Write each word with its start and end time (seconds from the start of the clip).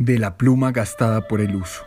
de 0.00 0.18
la 0.18 0.38
pluma 0.38 0.72
gastada 0.72 1.28
por 1.28 1.42
el 1.42 1.54
uso, 1.54 1.82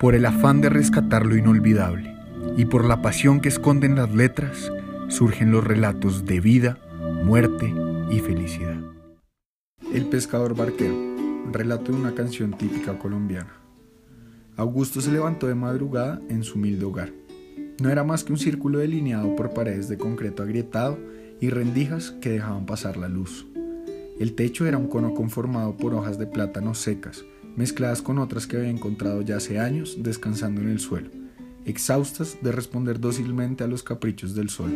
por 0.00 0.14
el 0.14 0.24
afán 0.24 0.62
de 0.62 0.70
rescatar 0.70 1.26
lo 1.26 1.36
inolvidable 1.36 2.16
y 2.56 2.64
por 2.64 2.86
la 2.86 3.02
pasión 3.02 3.40
que 3.40 3.50
esconden 3.50 3.94
las 3.94 4.10
letras, 4.14 4.72
surgen 5.08 5.50
los 5.50 5.62
relatos 5.62 6.24
de 6.24 6.40
vida, 6.40 6.78
muerte 7.24 7.74
y 8.10 8.20
felicidad. 8.20 8.78
El 9.92 10.06
pescador 10.06 10.56
barquero, 10.56 10.96
relato 11.52 11.92
de 11.92 11.98
una 11.98 12.14
canción 12.14 12.56
típica 12.56 12.98
colombiana. 12.98 13.52
Augusto 14.56 15.02
se 15.02 15.12
levantó 15.12 15.46
de 15.46 15.54
madrugada 15.54 16.22
en 16.30 16.42
su 16.42 16.54
humilde 16.54 16.86
hogar. 16.86 17.12
No 17.82 17.90
era 17.90 18.02
más 18.02 18.24
que 18.24 18.32
un 18.32 18.38
círculo 18.38 18.78
delineado 18.78 19.36
por 19.36 19.52
paredes 19.52 19.90
de 19.90 19.98
concreto 19.98 20.42
agrietado 20.42 20.98
y 21.38 21.50
rendijas 21.50 22.12
que 22.12 22.30
dejaban 22.30 22.64
pasar 22.64 22.96
la 22.96 23.08
luz. 23.08 23.46
El 24.18 24.32
techo 24.32 24.64
era 24.66 24.78
un 24.78 24.88
cono 24.88 25.12
conformado 25.12 25.76
por 25.76 25.92
hojas 25.94 26.18
de 26.18 26.26
plátano 26.26 26.74
secas, 26.74 27.26
mezcladas 27.54 28.00
con 28.00 28.18
otras 28.18 28.46
que 28.46 28.56
había 28.56 28.70
encontrado 28.70 29.20
ya 29.20 29.36
hace 29.36 29.58
años 29.58 29.98
descansando 29.98 30.62
en 30.62 30.70
el 30.70 30.80
suelo, 30.80 31.10
exhaustas 31.66 32.38
de 32.40 32.50
responder 32.50 32.98
dócilmente 32.98 33.62
a 33.62 33.66
los 33.66 33.82
caprichos 33.82 34.34
del 34.34 34.48
sol. 34.48 34.74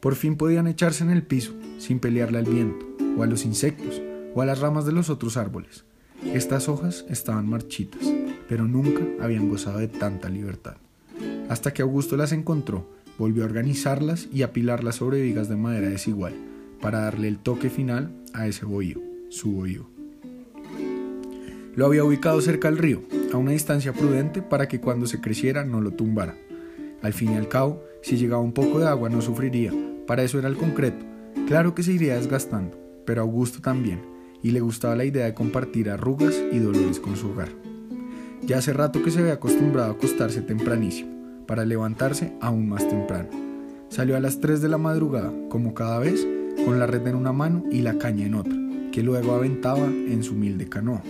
Por 0.00 0.14
fin 0.14 0.36
podían 0.36 0.66
echarse 0.66 1.04
en 1.04 1.10
el 1.10 1.22
piso, 1.22 1.52
sin 1.78 1.98
pelearle 1.98 2.38
al 2.38 2.46
viento, 2.46 2.86
o 3.18 3.22
a 3.22 3.26
los 3.26 3.44
insectos, 3.44 4.00
o 4.34 4.40
a 4.40 4.46
las 4.46 4.60
ramas 4.60 4.86
de 4.86 4.92
los 4.92 5.10
otros 5.10 5.36
árboles. 5.36 5.84
Estas 6.24 6.70
hojas 6.70 7.04
estaban 7.10 7.46
marchitas, 7.46 8.10
pero 8.48 8.66
nunca 8.66 9.02
habían 9.22 9.50
gozado 9.50 9.78
de 9.78 9.88
tanta 9.88 10.30
libertad. 10.30 10.76
Hasta 11.50 11.74
que 11.74 11.82
Augusto 11.82 12.16
las 12.16 12.32
encontró, 12.32 12.88
volvió 13.18 13.42
a 13.42 13.46
organizarlas 13.46 14.28
y 14.32 14.42
apilarlas 14.42 14.96
sobre 14.96 15.20
vigas 15.20 15.50
de 15.50 15.56
madera 15.56 15.90
desigual, 15.90 16.32
para 16.80 17.00
darle 17.00 17.28
el 17.28 17.38
toque 17.38 17.70
final 17.70 18.10
a 18.32 18.46
ese 18.46 18.64
bohío, 18.64 19.00
su 19.28 19.52
bohío. 19.52 19.88
Lo 21.74 21.86
había 21.86 22.04
ubicado 22.04 22.40
cerca 22.40 22.68
al 22.68 22.78
río, 22.78 23.02
a 23.32 23.36
una 23.36 23.52
distancia 23.52 23.92
prudente 23.92 24.42
para 24.42 24.68
que 24.68 24.80
cuando 24.80 25.06
se 25.06 25.20
creciera 25.20 25.64
no 25.64 25.80
lo 25.80 25.92
tumbara. 25.92 26.36
Al 27.02 27.12
fin 27.12 27.32
y 27.32 27.36
al 27.36 27.48
cabo, 27.48 27.82
si 28.02 28.16
llegaba 28.16 28.42
un 28.42 28.52
poco 28.52 28.80
de 28.80 28.88
agua 28.88 29.08
no 29.08 29.22
sufriría, 29.22 29.72
para 30.06 30.22
eso 30.22 30.38
era 30.38 30.48
el 30.48 30.56
concreto. 30.56 31.06
Claro 31.46 31.74
que 31.74 31.82
se 31.82 31.92
iría 31.92 32.16
desgastando, 32.16 32.76
pero 33.06 33.22
a 33.22 33.24
Augusto 33.24 33.60
también, 33.60 34.02
y 34.42 34.50
le 34.50 34.60
gustaba 34.60 34.96
la 34.96 35.04
idea 35.04 35.26
de 35.26 35.34
compartir 35.34 35.90
arrugas 35.90 36.34
y 36.52 36.58
dolores 36.58 36.98
con 36.98 37.16
su 37.16 37.30
hogar. 37.30 37.50
Ya 38.42 38.58
hace 38.58 38.72
rato 38.72 39.02
que 39.02 39.10
se 39.10 39.20
había 39.20 39.34
acostumbrado 39.34 39.90
a 39.90 39.94
acostarse 39.94 40.42
tempranísimo, 40.42 41.44
para 41.46 41.64
levantarse 41.64 42.32
aún 42.40 42.68
más 42.68 42.88
temprano. 42.88 43.28
Salió 43.88 44.16
a 44.16 44.20
las 44.20 44.40
3 44.40 44.60
de 44.60 44.68
la 44.68 44.78
madrugada, 44.78 45.32
como 45.48 45.74
cada 45.74 45.98
vez, 45.98 46.26
con 46.64 46.78
la 46.78 46.86
red 46.86 47.06
en 47.06 47.16
una 47.16 47.32
mano 47.32 47.64
y 47.70 47.82
la 47.82 47.98
caña 47.98 48.26
en 48.26 48.34
otra, 48.34 48.56
que 48.92 49.02
luego 49.02 49.32
aventaba 49.32 49.86
en 49.86 50.22
su 50.22 50.34
humilde 50.34 50.68
canoa. 50.68 51.02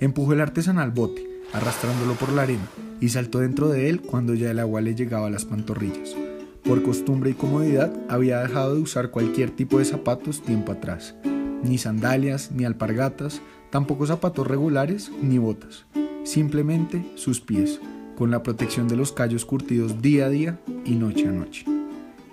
Empujó 0.00 0.32
el 0.32 0.40
artesanal 0.40 0.90
bote, 0.90 1.26
arrastrándolo 1.52 2.14
por 2.14 2.32
la 2.32 2.42
arena, 2.42 2.68
y 3.00 3.08
saltó 3.08 3.40
dentro 3.40 3.68
de 3.68 3.88
él 3.88 4.00
cuando 4.00 4.34
ya 4.34 4.50
el 4.50 4.58
agua 4.58 4.80
le 4.80 4.94
llegaba 4.94 5.26
a 5.26 5.30
las 5.30 5.44
pantorrillas. 5.44 6.16
Por 6.64 6.82
costumbre 6.82 7.30
y 7.30 7.34
comodidad 7.34 7.92
había 8.08 8.40
dejado 8.40 8.74
de 8.74 8.82
usar 8.82 9.10
cualquier 9.10 9.50
tipo 9.50 9.78
de 9.78 9.84
zapatos 9.84 10.42
tiempo 10.42 10.72
atrás, 10.72 11.14
ni 11.62 11.78
sandalias, 11.78 12.52
ni 12.52 12.64
alpargatas, 12.64 13.40
tampoco 13.70 14.06
zapatos 14.06 14.46
regulares, 14.46 15.10
ni 15.22 15.38
botas, 15.38 15.86
simplemente 16.24 17.04
sus 17.14 17.40
pies, 17.40 17.80
con 18.16 18.30
la 18.30 18.42
protección 18.42 18.88
de 18.88 18.96
los 18.96 19.12
callos 19.12 19.44
curtidos 19.44 20.02
día 20.02 20.26
a 20.26 20.28
día 20.28 20.58
y 20.84 20.96
noche 20.96 21.28
a 21.28 21.32
noche. 21.32 21.64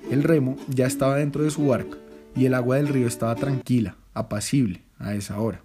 El 0.09 0.23
remo 0.23 0.55
ya 0.67 0.85
estaba 0.85 1.17
dentro 1.17 1.43
de 1.43 1.51
su 1.51 1.67
barca, 1.67 1.97
y 2.35 2.45
el 2.45 2.53
agua 2.53 2.75
del 2.75 2.89
río 2.89 3.07
estaba 3.07 3.35
tranquila, 3.35 3.95
apacible 4.13 4.83
a 4.99 5.13
esa 5.13 5.39
hora. 5.39 5.61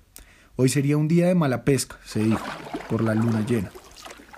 Hoy 0.56 0.68
sería 0.68 0.96
un 0.96 1.08
día 1.08 1.26
de 1.26 1.34
mala 1.34 1.64
pesca, 1.64 1.96
se 2.04 2.20
dijo, 2.20 2.44
por 2.88 3.02
la 3.02 3.14
luna 3.14 3.44
llena. 3.44 3.70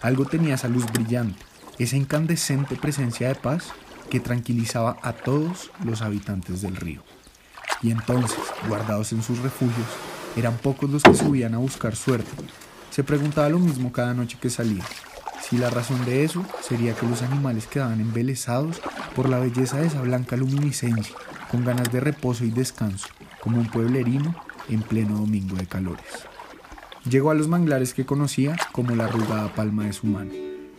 Algo 0.00 0.24
tenía 0.24 0.54
esa 0.54 0.68
luz 0.68 0.86
brillante, 0.92 1.38
esa 1.78 1.96
incandescente 1.96 2.76
presencia 2.76 3.28
de 3.28 3.34
paz 3.34 3.72
que 4.10 4.20
tranquilizaba 4.20 4.96
a 5.02 5.12
todos 5.12 5.70
los 5.84 6.02
habitantes 6.02 6.62
del 6.62 6.76
río. 6.76 7.02
Y 7.82 7.90
entonces, 7.90 8.38
guardados 8.68 9.12
en 9.12 9.22
sus 9.22 9.38
refugios, 9.40 9.86
eran 10.36 10.56
pocos 10.56 10.90
los 10.90 11.02
que 11.02 11.14
subían 11.14 11.54
a 11.54 11.58
buscar 11.58 11.96
suerte. 11.96 12.30
Se 12.90 13.04
preguntaba 13.04 13.48
lo 13.48 13.58
mismo 13.58 13.92
cada 13.92 14.14
noche 14.14 14.38
que 14.40 14.50
salía. 14.50 14.84
Si 15.42 15.58
la 15.58 15.70
razón 15.70 16.04
de 16.04 16.24
eso 16.24 16.44
sería 16.62 16.94
que 16.94 17.06
los 17.06 17.22
animales 17.22 17.66
quedaban 17.66 18.00
embelesados 18.00 18.80
por 19.14 19.28
la 19.28 19.38
belleza 19.38 19.78
de 19.78 19.88
esa 19.88 20.00
blanca 20.00 20.36
luminiscencia 20.36 21.16
con 21.52 21.66
ganas 21.66 21.92
de 21.92 22.00
reposo 22.00 22.46
y 22.46 22.50
descanso, 22.50 23.08
como 23.42 23.58
un 23.58 23.66
pueblerino 23.66 24.34
en 24.70 24.80
pleno 24.80 25.18
domingo 25.18 25.54
de 25.54 25.66
calores. 25.66 26.06
Llegó 27.04 27.30
a 27.30 27.34
los 27.34 27.46
manglares 27.46 27.92
que 27.92 28.06
conocía 28.06 28.56
como 28.72 28.96
la 28.96 29.04
arrugada 29.04 29.54
palma 29.54 29.84
de 29.84 29.92
su 29.92 30.06
mano. 30.06 30.30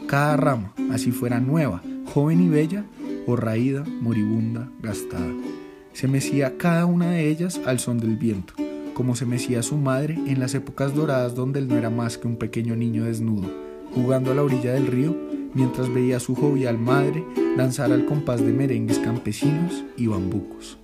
Cada 0.07 0.35
rama, 0.35 0.73
así 0.91 1.11
fuera 1.11 1.39
nueva, 1.39 1.84
joven 2.11 2.44
y 2.44 2.50
bella, 2.50 2.85
o 3.28 3.35
raída, 3.35 3.84
moribunda, 4.01 4.67
gastada. 4.81 5.31
Se 5.94 6.07
mecía 6.07 6.57
cada 6.57 6.88
una 6.88 7.11
de 7.11 7.29
ellas 7.29 7.61
al 7.67 7.79
son 7.79 8.00
del 8.00 8.17
viento, 8.17 8.55
como 8.95 9.16
se 9.16 9.28
mecía 9.28 9.61
su 9.61 9.78
madre 9.78 10.16
en 10.25 10.40
las 10.40 10.55
épocas 10.55 10.95
doradas 10.95 11.35
donde 11.35 11.59
él 11.59 11.67
no 11.67 11.78
era 11.78 11.91
más 11.91 12.17
que 12.17 12.28
un 12.28 12.38
pequeño 12.38 12.75
niño 12.75 13.03
desnudo, 13.03 13.47
jugando 13.94 14.31
a 14.31 14.35
la 14.35 14.41
orilla 14.41 14.73
del 14.73 14.88
río 14.88 15.16
mientras 15.53 15.94
veía 15.94 16.18
a 16.18 16.19
su 16.19 16.36
jovial 16.36 16.78
madre 16.78 17.24
danzar 17.58 17.91
al 17.91 18.06
compás 18.06 18.44
de 18.44 18.52
merengues 18.52 19.00
campesinos 19.00 19.84
y 19.97 20.08
bambucos. 20.08 20.78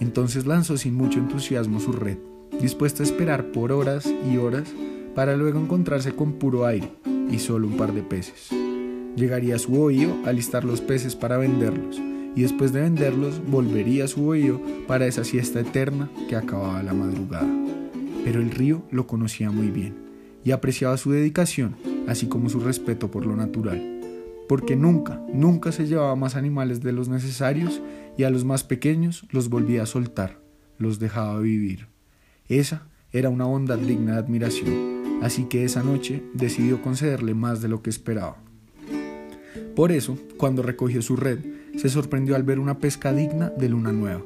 Entonces 0.00 0.46
lanzó 0.46 0.76
sin 0.76 0.94
mucho 0.94 1.18
entusiasmo 1.18 1.80
su 1.80 1.92
red, 1.92 2.18
dispuesta 2.60 3.02
a 3.02 3.06
esperar 3.06 3.50
por 3.52 3.72
horas 3.72 4.12
y 4.30 4.36
horas 4.36 4.68
para 5.14 5.36
luego 5.36 5.58
encontrarse 5.58 6.12
con 6.12 6.34
puro 6.34 6.66
aire 6.66 6.90
y 7.30 7.38
solo 7.38 7.66
un 7.66 7.76
par 7.76 7.92
de 7.92 8.02
peces. 8.02 8.50
Llegaría 9.16 9.56
a 9.56 9.58
su 9.58 9.72
bohío 9.72 10.16
a 10.24 10.32
listar 10.32 10.64
los 10.64 10.80
peces 10.80 11.16
para 11.16 11.38
venderlos 11.38 12.00
y 12.36 12.42
después 12.42 12.72
de 12.72 12.82
venderlos 12.82 13.42
volvería 13.50 14.04
a 14.04 14.08
su 14.08 14.22
bohío 14.22 14.60
para 14.86 15.06
esa 15.06 15.24
siesta 15.24 15.60
eterna 15.60 16.08
que 16.28 16.36
acababa 16.36 16.82
la 16.82 16.94
madrugada. 16.94 17.48
Pero 18.24 18.40
el 18.40 18.50
río 18.50 18.82
lo 18.90 19.06
conocía 19.06 19.50
muy 19.50 19.68
bien 19.68 19.96
y 20.44 20.52
apreciaba 20.52 20.96
su 20.96 21.10
dedicación, 21.10 21.74
así 22.06 22.28
como 22.28 22.48
su 22.48 22.60
respeto 22.60 23.10
por 23.10 23.26
lo 23.26 23.34
natural 23.34 23.97
porque 24.48 24.76
nunca, 24.76 25.22
nunca 25.32 25.70
se 25.72 25.86
llevaba 25.86 26.16
más 26.16 26.34
animales 26.34 26.80
de 26.80 26.92
los 26.92 27.08
necesarios 27.08 27.82
y 28.16 28.24
a 28.24 28.30
los 28.30 28.44
más 28.44 28.64
pequeños 28.64 29.26
los 29.30 29.50
volvía 29.50 29.82
a 29.82 29.86
soltar, 29.86 30.40
los 30.78 30.98
dejaba 30.98 31.38
vivir. 31.38 31.86
Esa 32.48 32.88
era 33.12 33.28
una 33.28 33.44
bondad 33.44 33.78
digna 33.78 34.14
de 34.14 34.18
admiración, 34.18 35.20
así 35.22 35.44
que 35.44 35.64
esa 35.64 35.82
noche 35.82 36.22
decidió 36.32 36.80
concederle 36.82 37.34
más 37.34 37.60
de 37.60 37.68
lo 37.68 37.82
que 37.82 37.90
esperaba. 37.90 38.38
Por 39.76 39.92
eso, 39.92 40.18
cuando 40.38 40.62
recogió 40.62 41.02
su 41.02 41.14
red, 41.14 41.38
se 41.76 41.88
sorprendió 41.88 42.34
al 42.34 42.42
ver 42.42 42.58
una 42.58 42.78
pesca 42.78 43.12
digna 43.12 43.50
de 43.50 43.68
luna 43.68 43.92
nueva. 43.92 44.24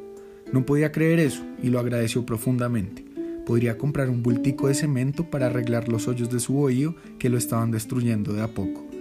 No 0.52 0.64
podía 0.64 0.92
creer 0.92 1.18
eso 1.18 1.44
y 1.62 1.68
lo 1.68 1.80
agradeció 1.80 2.24
profundamente. 2.24 3.04
Podría 3.44 3.76
comprar 3.76 4.08
un 4.08 4.22
bultico 4.22 4.68
de 4.68 4.74
cemento 4.74 5.30
para 5.30 5.46
arreglar 5.46 5.88
los 5.88 6.06
hoyos 6.06 6.30
de 6.30 6.40
su 6.40 6.54
bohío 6.54 6.94
que 7.18 7.28
lo 7.28 7.36
estaban 7.36 7.70
destruyendo 7.70 8.32
de 8.32 8.42
a 8.42 8.48
poco. 8.48 8.91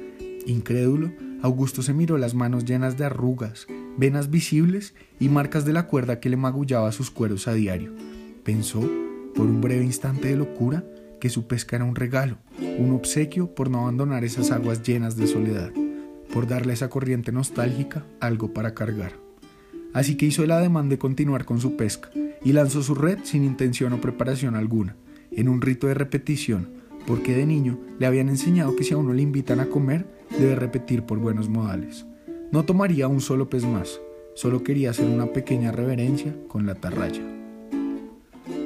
Incrédulo, 0.46 1.12
Augusto 1.42 1.82
se 1.82 1.94
miró 1.94 2.18
las 2.18 2.34
manos 2.34 2.66
llenas 2.66 2.98
de 2.98 3.06
arrugas, 3.06 3.68
venas 3.98 4.30
visibles 4.30 4.94
y 5.20 5.30
marcas 5.30 5.66
de 5.66 5.74
la 5.74 5.88
cuerda 5.88 6.20
que 6.20 6.30
le 6.30 6.38
magullaba 6.38 6.92
sus 6.92 7.12
cueros 7.12 7.48
a 7.48 7.54
diario. 7.54 7.92
Pensó, 8.44 8.82
por 9.36 9.46
un 9.46 9.62
breve 9.62 9.84
instante 9.84 10.30
de 10.30 10.38
locura, 10.38 10.84
que 11.20 11.30
su 11.30 11.48
pesca 11.48 11.76
era 11.76 11.86
un 11.86 11.96
regalo, 11.96 12.38
un 12.78 12.92
obsequio 12.92 13.54
por 13.54 13.70
no 13.70 13.82
abandonar 13.82 14.24
esas 14.24 14.52
aguas 14.52 14.82
llenas 14.84 15.16
de 15.18 15.28
soledad, 15.28 15.72
por 16.34 16.48
darle 16.48 16.72
a 16.72 16.74
esa 16.74 16.90
corriente 16.90 17.32
nostálgica 17.32 18.06
algo 18.20 18.54
para 18.54 18.74
cargar. 18.74 19.14
Así 19.94 20.16
que 20.16 20.26
hizo 20.26 20.44
el 20.44 20.52
ademán 20.52 20.90
de 20.90 20.98
continuar 20.98 21.46
con 21.46 21.60
su 21.60 21.76
pesca 21.76 22.10
y 22.44 22.54
lanzó 22.54 22.82
su 22.82 22.96
red 22.96 23.20
sin 23.24 23.44
intención 23.44 23.94
o 23.94 24.02
preparación 24.02 24.56
alguna, 24.56 24.96
en 25.32 25.50
un 25.50 25.62
rito 25.62 25.88
de 25.88 25.94
repetición, 25.94 26.70
porque 27.06 27.36
de 27.36 27.46
niño 27.46 27.80
le 28.00 28.06
habían 28.06 28.30
enseñado 28.30 28.76
que 28.76 28.84
si 28.84 28.94
a 28.94 28.98
uno 28.98 29.14
le 29.14 29.22
invitan 29.22 29.60
a 29.60 29.68
comer, 29.68 30.06
debe 30.38 30.56
repetir 30.56 31.04
por 31.04 31.20
buenos 31.20 31.50
modales. 31.50 32.06
No 32.52 32.64
tomaría 32.66 33.08
un 33.08 33.22
solo 33.22 33.50
pez 33.50 33.66
más, 33.66 34.02
solo 34.36 34.64
quería 34.64 34.90
hacer 34.90 35.08
una 35.08 35.28
pequeña 35.28 35.72
reverencia 35.72 36.36
con 36.48 36.66
la 36.66 36.76
tarraya. 36.76 37.22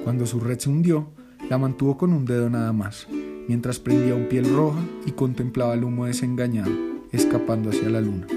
Cuando 0.03 0.25
su 0.25 0.39
red 0.39 0.59
se 0.59 0.69
hundió, 0.69 1.09
la 1.49 1.57
mantuvo 1.57 1.97
con 1.97 2.13
un 2.13 2.25
dedo 2.25 2.49
nada 2.49 2.73
más, 2.73 3.07
mientras 3.47 3.79
prendía 3.79 4.15
un 4.15 4.27
piel 4.27 4.53
roja 4.53 4.79
y 5.05 5.11
contemplaba 5.11 5.73
el 5.73 5.83
humo 5.83 6.05
desengañado, 6.05 6.71
escapando 7.11 7.69
hacia 7.69 7.89
la 7.89 8.01
luna. 8.01 8.27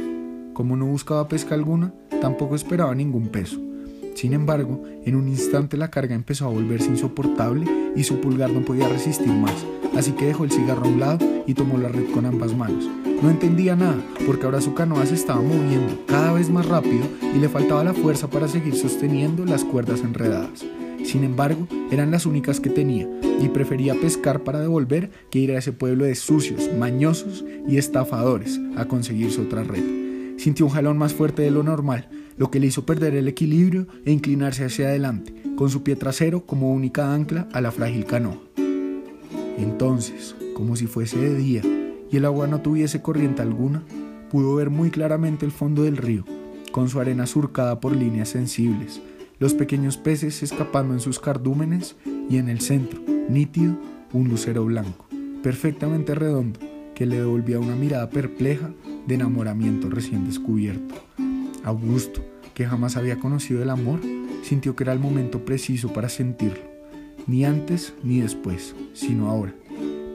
Como 0.55 0.77
no 0.77 0.87
buscaba 0.87 1.29
pesca 1.29 1.55
alguna, 1.55 1.95
tampoco 2.21 2.55
esperaba 2.55 2.95
ningún 2.95 3.29
peso. 3.29 3.61
Sin 4.15 4.33
embargo, 4.33 4.83
en 5.05 5.15
un 5.15 5.29
instante 5.29 5.77
la 5.77 5.91
carga 5.91 6.15
empezó 6.15 6.47
a 6.47 6.51
volverse 6.51 6.89
insoportable 6.89 7.67
y 7.95 8.03
su 8.03 8.21
pulgar 8.21 8.51
no 8.51 8.63
podía 8.63 8.89
resistir 8.89 9.29
más, 9.29 9.65
así 9.97 10.13
que 10.13 10.27
dejó 10.27 10.45
el 10.45 10.51
cigarro 10.51 10.85
a 10.85 10.89
un 10.89 11.01
lado 11.01 11.27
y 11.47 11.55
tomó 11.55 11.79
la 11.79 11.89
red 11.89 12.11
con 12.13 12.27
ambas 12.27 12.55
manos. 12.57 12.89
No 13.21 13.31
entendía 13.31 13.75
nada, 13.75 14.01
porque 14.27 14.45
ahora 14.45 14.61
su 14.61 14.75
canoa 14.75 15.05
se 15.05 15.15
estaba 15.15 15.41
moviendo 15.43 16.05
cada 16.07 16.33
vez 16.33 16.51
más 16.51 16.67
rápido 16.67 17.05
y 17.35 17.39
le 17.39 17.49
faltaba 17.49 17.83
la 17.83 17.93
fuerza 17.93 18.31
para 18.31 18.47
seguir 18.47 18.77
sosteniendo 18.77 19.45
las 19.45 19.65
cuerdas 19.65 20.03
enredadas. 20.03 20.65
Sin 21.05 21.25
embargo, 21.25 21.67
eran 21.91 22.13
las 22.13 22.27
únicas 22.27 22.61
que 22.61 22.71
tenía 22.71 23.09
y 23.41 23.49
prefería 23.49 23.97
pescar 23.97 24.45
para 24.45 24.61
devolver 24.61 25.11
que 25.31 25.41
ir 25.41 25.51
a 25.51 25.59
ese 25.59 25.73
pueblo 25.73 26.05
de 26.05 26.15
sucios, 26.15 26.71
mañosos 26.79 27.45
y 27.67 27.79
estafadores 27.79 28.61
a 28.77 28.85
conseguirse 28.85 29.41
otra 29.41 29.65
red. 29.65 30.37
Sintió 30.39 30.67
un 30.67 30.73
jalón 30.73 30.97
más 30.97 31.13
fuerte 31.13 31.43
de 31.43 31.51
lo 31.51 31.65
normal, 31.65 32.09
lo 32.37 32.53
que 32.53 32.61
le 32.61 32.69
hizo 32.69 32.87
perder 32.87 33.17
el 33.17 33.27
equilibrio 33.27 33.89
e 34.05 34.13
inclinarse 34.13 34.65
hacia 34.65 34.87
adelante, 34.87 35.35
con 35.57 35.71
su 35.71 35.83
pie 35.83 35.97
trasero 35.97 36.47
como 36.47 36.73
única 36.73 37.13
ancla 37.13 37.49
a 37.53 37.61
la 37.61 37.73
frágil 37.73 38.05
canoa. 38.05 38.39
Entonces, 39.59 40.37
como 40.55 40.77
si 40.77 40.87
fuese 40.87 41.19
de 41.19 41.35
día 41.35 41.63
y 42.11 42.17
el 42.17 42.25
agua 42.25 42.47
no 42.47 42.61
tuviese 42.61 43.03
corriente 43.03 43.43
alguna, 43.43 43.83
pudo 44.31 44.55
ver 44.55 44.71
muy 44.71 44.91
claramente 44.91 45.45
el 45.45 45.53
fondo 45.53 45.83
del 45.83 45.97
río, 45.97 46.25
con 46.73 46.89
su 46.89 47.01
arena 47.01 47.27
surcada 47.27 47.81
por 47.81 47.95
líneas 47.97 48.31
sensibles, 48.31 49.01
los 49.39 49.55
pequeños 49.55 49.97
peces 49.97 50.43
escapando 50.43 50.95
en 50.95 51.01
sus 51.01 51.19
cardúmenes 51.19 51.97
y 52.29 52.39
en 52.39 52.49
el 52.49 52.61
centro, 52.61 53.01
nítido, 53.29 53.77
un 54.13 54.29
lucero 54.29 54.65
blanco, 54.65 55.07
perfectamente 55.43 56.15
redondo, 56.15 56.61
que 56.95 57.07
le 57.07 57.17
devolvía 57.17 57.61
una 57.61 57.77
mirada 57.77 58.11
perpleja 58.11 58.71
de 59.07 59.15
enamoramiento 59.15 59.89
recién 59.89 60.27
descubierto. 60.27 60.95
Augusto, 61.63 62.25
que 62.55 62.67
jamás 62.67 62.97
había 62.97 63.21
conocido 63.21 63.63
el 63.63 63.71
amor, 63.71 64.01
sintió 64.43 64.75
que 64.75 64.85
era 64.85 64.93
el 64.93 64.99
momento 64.99 65.45
preciso 65.45 65.93
para 65.93 66.09
sentirlo, 66.09 66.65
ni 67.27 67.45
antes 67.45 67.95
ni 68.03 68.21
después, 68.21 68.75
sino 68.95 69.29
ahora. 69.29 69.55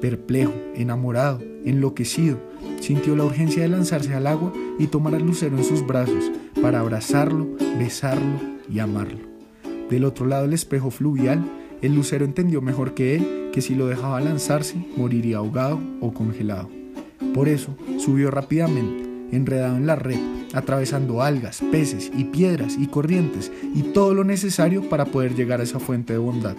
Perplejo, 0.03 0.51
enamorado, 0.75 1.39
enloquecido, 1.63 2.38
sintió 2.81 3.15
la 3.15 3.23
urgencia 3.23 3.63
de 3.63 3.69
lanzarse 3.69 4.13
al 4.13 4.27
agua 4.27 4.51
y 4.77 4.88
tomar 4.88 5.15
al 5.15 5.25
lucero 5.25 5.57
en 5.57 5.63
sus 5.63 5.88
brazos 5.88 6.29
para 6.61 6.81
abrazarlo, 6.81 7.47
besarlo 7.79 8.38
y 8.69 8.79
amarlo. 8.79 9.19
Del 9.89 10.03
otro 10.03 10.25
lado 10.25 10.41
del 10.41 10.51
espejo 10.51 10.91
fluvial, 10.91 11.41
el 11.81 11.95
lucero 11.95 12.25
entendió 12.25 12.61
mejor 12.61 12.95
que 12.95 13.15
él 13.15 13.50
que 13.53 13.61
si 13.61 13.75
lo 13.75 13.88
dejaba 13.88 14.19
lanzarse, 14.19 14.75
moriría 14.97 15.38
ahogado 15.38 15.79
o 16.01 16.13
congelado. 16.13 16.69
Por 17.33 17.47
eso 17.47 17.73
subió 17.97 18.29
rápidamente, 18.29 19.09
enredado 19.31 19.77
en 19.77 19.88
la 19.88 19.95
red, 19.95 20.19
atravesando 20.53 21.21
algas, 21.21 21.63
peces 21.71 22.11
y 22.13 22.25
piedras 22.25 22.75
y 22.77 22.88
corrientes 22.88 23.53
y 23.73 23.83
todo 23.94 24.13
lo 24.13 24.25
necesario 24.25 24.89
para 24.89 25.05
poder 25.05 25.33
llegar 25.33 25.61
a 25.61 25.63
esa 25.63 25.79
fuente 25.79 26.11
de 26.11 26.19
bondad. 26.19 26.57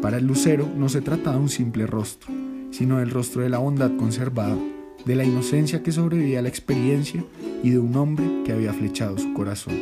Para 0.00 0.16
el 0.16 0.26
lucero 0.26 0.68
no 0.76 0.88
se 0.88 1.00
trataba 1.00 1.36
de 1.36 1.42
un 1.42 1.48
simple 1.48 1.86
rostro, 1.86 2.42
sino 2.72 2.98
del 2.98 3.10
rostro 3.10 3.42
de 3.42 3.48
la 3.48 3.58
bondad 3.58 3.96
conservada, 3.96 4.56
de 5.04 5.14
la 5.14 5.24
inocencia 5.24 5.82
que 5.82 5.92
sobrevivía 5.92 6.40
a 6.40 6.42
la 6.42 6.48
experiencia 6.48 7.24
y 7.62 7.70
de 7.70 7.78
un 7.78 7.94
hombre 7.96 8.24
que 8.44 8.52
había 8.52 8.72
flechado 8.72 9.18
su 9.18 9.32
corazón. 9.32 9.74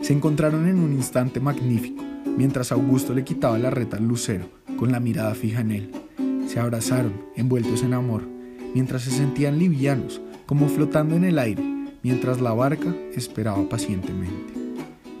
Se 0.00 0.12
encontraron 0.12 0.68
en 0.68 0.78
un 0.78 0.92
instante 0.92 1.40
magnífico, 1.40 2.02
mientras 2.36 2.72
Augusto 2.72 3.14
le 3.14 3.24
quitaba 3.24 3.58
la 3.58 3.70
reta 3.70 3.96
al 3.96 4.06
lucero, 4.06 4.46
con 4.78 4.92
la 4.92 5.00
mirada 5.00 5.34
fija 5.34 5.60
en 5.60 5.72
él. 5.72 5.90
Se 6.46 6.60
abrazaron, 6.60 7.12
envueltos 7.36 7.82
en 7.82 7.94
amor, 7.94 8.22
mientras 8.74 9.02
se 9.02 9.10
sentían 9.10 9.58
livianos, 9.58 10.20
como 10.46 10.68
flotando 10.68 11.16
en 11.16 11.24
el 11.24 11.38
aire, 11.38 11.62
mientras 12.02 12.40
la 12.40 12.52
barca 12.52 12.94
esperaba 13.14 13.66
pacientemente. 13.68 14.52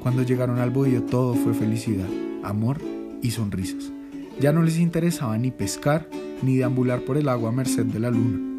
Cuando 0.02 0.22
llegaron 0.22 0.58
al 0.58 0.70
bohío 0.70 1.02
todo 1.04 1.34
fue 1.34 1.54
felicidad, 1.54 2.08
amor 2.42 2.78
y 3.22 3.30
sonrisas. 3.30 3.93
Ya 4.40 4.52
no 4.52 4.62
les 4.62 4.78
interesaba 4.78 5.38
ni 5.38 5.50
pescar 5.50 6.08
ni 6.42 6.56
deambular 6.56 7.00
por 7.00 7.16
el 7.16 7.28
agua 7.28 7.50
a 7.50 7.52
merced 7.52 7.86
de 7.86 8.00
la 8.00 8.10
luna. 8.10 8.54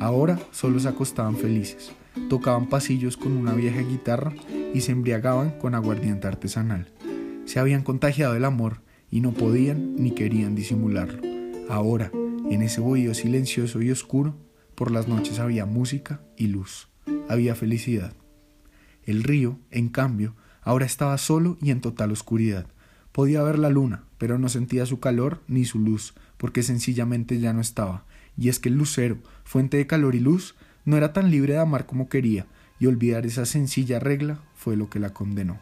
Ahora 0.00 0.38
solo 0.52 0.78
se 0.80 0.88
acostaban 0.88 1.36
felices, 1.36 1.92
tocaban 2.28 2.68
pasillos 2.68 3.16
con 3.16 3.32
una 3.32 3.52
vieja 3.52 3.80
guitarra 3.80 4.32
y 4.72 4.80
se 4.80 4.92
embriagaban 4.92 5.50
con 5.58 5.74
aguardiente 5.74 6.26
artesanal. 6.26 6.88
Se 7.44 7.58
habían 7.58 7.82
contagiado 7.82 8.34
del 8.34 8.44
amor 8.44 8.80
y 9.10 9.20
no 9.20 9.32
podían 9.32 9.96
ni 9.96 10.12
querían 10.12 10.54
disimularlo. 10.54 11.22
Ahora, 11.68 12.10
en 12.50 12.62
ese 12.62 12.80
bohío 12.80 13.14
silencioso 13.14 13.82
y 13.82 13.90
oscuro, 13.90 14.36
por 14.74 14.90
las 14.90 15.08
noches 15.08 15.38
había 15.38 15.66
música 15.66 16.20
y 16.36 16.46
luz, 16.46 16.88
había 17.28 17.54
felicidad. 17.54 18.12
El 19.04 19.24
río, 19.24 19.58
en 19.70 19.88
cambio, 19.88 20.36
ahora 20.62 20.86
estaba 20.86 21.18
solo 21.18 21.56
y 21.60 21.70
en 21.70 21.80
total 21.80 22.12
oscuridad. 22.12 22.66
Podía 23.18 23.42
ver 23.42 23.58
la 23.58 23.68
luna, 23.68 24.04
pero 24.16 24.38
no 24.38 24.48
sentía 24.48 24.86
su 24.86 25.00
calor 25.00 25.42
ni 25.48 25.64
su 25.64 25.80
luz, 25.80 26.14
porque 26.36 26.62
sencillamente 26.62 27.40
ya 27.40 27.52
no 27.52 27.60
estaba. 27.60 28.04
Y 28.36 28.48
es 28.48 28.60
que 28.60 28.68
el 28.68 28.76
lucero, 28.76 29.18
fuente 29.42 29.76
de 29.76 29.88
calor 29.88 30.14
y 30.14 30.20
luz, 30.20 30.54
no 30.84 30.96
era 30.96 31.12
tan 31.12 31.28
libre 31.28 31.54
de 31.54 31.58
amar 31.58 31.84
como 31.84 32.08
quería, 32.08 32.46
y 32.78 32.86
olvidar 32.86 33.26
esa 33.26 33.44
sencilla 33.44 33.98
regla 33.98 34.38
fue 34.54 34.76
lo 34.76 34.88
que 34.88 35.00
la 35.00 35.14
condenó. 35.14 35.58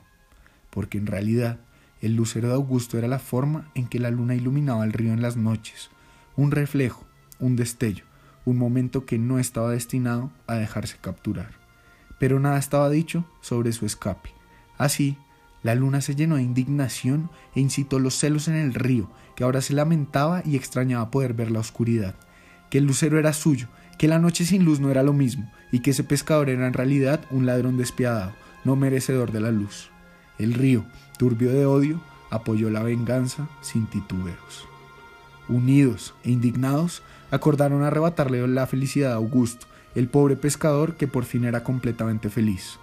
Porque 0.68 0.98
en 0.98 1.06
realidad, 1.06 1.58
el 2.02 2.14
lucero 2.14 2.48
de 2.48 2.54
Augusto 2.56 2.98
era 2.98 3.08
la 3.08 3.18
forma 3.18 3.70
en 3.74 3.88
que 3.88 4.00
la 4.00 4.10
luna 4.10 4.34
iluminaba 4.34 4.84
el 4.84 4.92
río 4.92 5.14
en 5.14 5.22
las 5.22 5.38
noches, 5.38 5.88
un 6.36 6.50
reflejo, 6.50 7.06
un 7.38 7.56
destello, 7.56 8.04
un 8.44 8.58
momento 8.58 9.06
que 9.06 9.16
no 9.16 9.38
estaba 9.38 9.70
destinado 9.70 10.30
a 10.46 10.56
dejarse 10.56 10.98
capturar. 11.00 11.52
Pero 12.18 12.38
nada 12.38 12.58
estaba 12.58 12.90
dicho 12.90 13.24
sobre 13.40 13.72
su 13.72 13.86
escape. 13.86 14.28
Así, 14.76 15.16
la 15.66 15.74
luna 15.74 16.00
se 16.00 16.14
llenó 16.14 16.36
de 16.36 16.42
indignación 16.42 17.28
e 17.56 17.60
incitó 17.60 17.98
los 17.98 18.14
celos 18.14 18.46
en 18.46 18.54
el 18.54 18.72
río, 18.72 19.10
que 19.34 19.42
ahora 19.42 19.60
se 19.60 19.74
lamentaba 19.74 20.40
y 20.44 20.54
extrañaba 20.54 21.10
poder 21.10 21.34
ver 21.34 21.50
la 21.50 21.58
oscuridad, 21.58 22.14
que 22.70 22.78
el 22.78 22.84
lucero 22.84 23.18
era 23.18 23.32
suyo, 23.32 23.66
que 23.98 24.06
la 24.06 24.20
noche 24.20 24.44
sin 24.44 24.64
luz 24.64 24.78
no 24.78 24.92
era 24.92 25.02
lo 25.02 25.12
mismo, 25.12 25.50
y 25.72 25.80
que 25.80 25.90
ese 25.90 26.04
pescador 26.04 26.50
era 26.50 26.68
en 26.68 26.72
realidad 26.72 27.20
un 27.32 27.46
ladrón 27.46 27.78
despiadado, 27.78 28.32
no 28.62 28.76
merecedor 28.76 29.32
de 29.32 29.40
la 29.40 29.50
luz. 29.50 29.90
El 30.38 30.54
río, 30.54 30.86
turbio 31.18 31.52
de 31.52 31.66
odio, 31.66 32.00
apoyó 32.30 32.70
la 32.70 32.84
venganza 32.84 33.48
sin 33.60 33.86
titubeos. 33.86 34.68
Unidos 35.48 36.14
e 36.22 36.30
indignados, 36.30 37.02
acordaron 37.32 37.82
arrebatarle 37.82 38.46
la 38.46 38.68
felicidad 38.68 39.14
a 39.14 39.16
Augusto, 39.16 39.66
el 39.96 40.06
pobre 40.06 40.36
pescador 40.36 40.94
que 40.94 41.08
por 41.08 41.24
fin 41.24 41.44
era 41.44 41.64
completamente 41.64 42.30
feliz. 42.30 42.78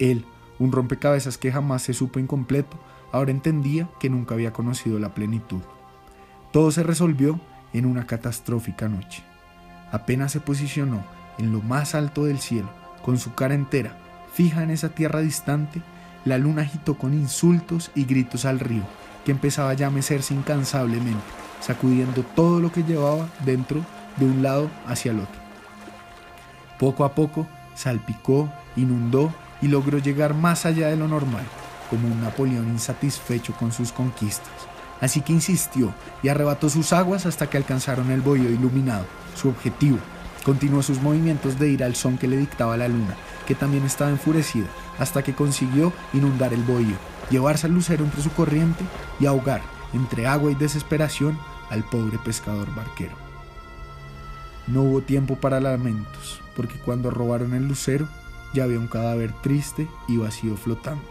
Él, 0.00 0.24
un 0.58 0.72
rompecabezas 0.72 1.38
que 1.38 1.52
jamás 1.52 1.82
se 1.82 1.94
supo 1.94 2.18
incompleto, 2.18 2.78
ahora 3.12 3.30
entendía 3.30 3.88
que 4.00 4.10
nunca 4.10 4.34
había 4.34 4.52
conocido 4.52 4.98
la 4.98 5.14
plenitud. 5.14 5.60
Todo 6.52 6.70
se 6.70 6.82
resolvió 6.82 7.40
en 7.72 7.86
una 7.86 8.06
catastrófica 8.06 8.88
noche. 8.88 9.22
Apenas 9.92 10.32
se 10.32 10.40
posicionó 10.40 11.04
en 11.38 11.52
lo 11.52 11.60
más 11.60 11.94
alto 11.94 12.24
del 12.24 12.38
cielo, 12.38 12.68
con 13.02 13.18
su 13.18 13.34
cara 13.34 13.54
entera 13.54 13.98
fija 14.34 14.64
en 14.64 14.70
esa 14.70 14.88
tierra 14.88 15.20
distante, 15.20 15.80
la 16.24 16.38
luna 16.38 16.62
agitó 16.62 16.98
con 16.98 17.14
insultos 17.14 17.92
y 17.94 18.04
gritos 18.04 18.44
al 18.44 18.58
río, 18.58 18.82
que 19.24 19.30
empezaba 19.30 19.72
ya 19.74 19.86
a 19.86 19.90
mecerse 19.90 20.34
incansablemente, 20.34 21.22
sacudiendo 21.60 22.24
todo 22.34 22.58
lo 22.58 22.72
que 22.72 22.82
llevaba 22.82 23.28
dentro 23.44 23.80
de 24.16 24.26
un 24.26 24.42
lado 24.42 24.68
hacia 24.86 25.12
el 25.12 25.20
otro. 25.20 25.40
Poco 26.80 27.04
a 27.04 27.14
poco 27.14 27.46
salpicó, 27.76 28.52
inundó 28.74 29.32
y 29.62 29.68
logró 29.68 29.98
llegar 29.98 30.34
más 30.34 30.66
allá 30.66 30.88
de 30.88 30.96
lo 30.96 31.08
normal, 31.08 31.44
como 31.90 32.08
un 32.08 32.20
Napoleón 32.22 32.68
insatisfecho 32.68 33.52
con 33.54 33.72
sus 33.72 33.92
conquistas. 33.92 34.52
Así 35.00 35.20
que 35.20 35.32
insistió 35.32 35.92
y 36.22 36.28
arrebató 36.28 36.70
sus 36.70 36.92
aguas 36.92 37.26
hasta 37.26 37.48
que 37.48 37.56
alcanzaron 37.56 38.10
el 38.10 38.20
bohío 38.20 38.50
iluminado, 38.50 39.04
su 39.36 39.48
objetivo. 39.48 39.98
Continuó 40.44 40.82
sus 40.82 41.00
movimientos 41.00 41.58
de 41.58 41.70
ir 41.70 41.84
al 41.84 41.94
son 41.94 42.18
que 42.18 42.28
le 42.28 42.36
dictaba 42.36 42.76
la 42.76 42.88
luna, 42.88 43.14
que 43.46 43.54
también 43.54 43.84
estaba 43.84 44.10
enfurecida, 44.10 44.66
hasta 44.98 45.22
que 45.22 45.34
consiguió 45.34 45.92
inundar 46.12 46.52
el 46.52 46.62
bohío, 46.62 46.96
llevarse 47.30 47.66
al 47.66 47.74
lucero 47.74 48.04
entre 48.04 48.22
su 48.22 48.30
corriente 48.32 48.84
y 49.20 49.26
ahogar, 49.26 49.62
entre 49.92 50.26
agua 50.26 50.50
y 50.50 50.54
desesperación, 50.54 51.38
al 51.70 51.82
pobre 51.84 52.18
pescador 52.18 52.74
barquero. 52.74 53.16
No 54.66 54.82
hubo 54.82 55.00
tiempo 55.00 55.36
para 55.36 55.60
lamentos, 55.60 56.40
porque 56.56 56.78
cuando 56.78 57.10
robaron 57.10 57.54
el 57.54 57.66
lucero, 57.66 58.08
ya 58.54 58.64
había 58.64 58.78
un 58.78 58.86
cadáver 58.86 59.32
triste 59.42 59.88
y 60.08 60.16
vacío 60.16 60.56
flotando, 60.56 61.04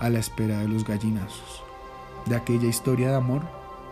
a 0.00 0.08
la 0.08 0.18
espera 0.18 0.58
de 0.58 0.68
los 0.68 0.84
gallinazos. 0.84 1.62
De 2.26 2.34
aquella 2.34 2.66
historia 2.66 3.10
de 3.10 3.16
amor 3.16 3.42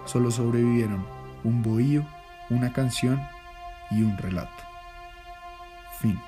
solo 0.06 0.30
sobrevivieron 0.30 1.06
un 1.44 1.62
bohío, 1.62 2.04
una 2.50 2.72
canción 2.72 3.20
y 3.90 4.02
un 4.02 4.16
relato. 4.16 4.64
Fin. 6.00 6.18